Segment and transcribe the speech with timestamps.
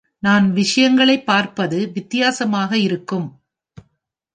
[0.19, 3.27] நான் விஷயங்களைப் பார்ப்பது வித்தியாசமாக இருக்கும்.